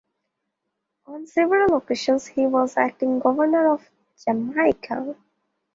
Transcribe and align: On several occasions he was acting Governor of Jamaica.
On 1.05 1.27
several 1.27 1.77
occasions 1.77 2.25
he 2.25 2.47
was 2.47 2.75
acting 2.75 3.19
Governor 3.19 3.71
of 3.75 3.87
Jamaica. 4.25 5.15